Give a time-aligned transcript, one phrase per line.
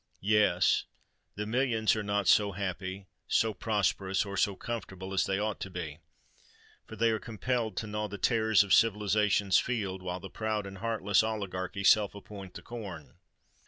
[0.23, 0.85] Yes:
[1.35, 5.69] the millions are not so happy, so prosperous, or so comfortable as they ought to
[5.69, 10.79] be;—for they are compelled to gnaw the tares of civilisation's field, while the proud and
[10.79, 13.19] heartless oligarchy self appropriate the corn!